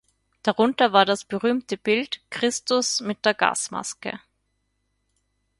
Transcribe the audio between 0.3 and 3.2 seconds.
Darunter war das berühmte Bild "Christus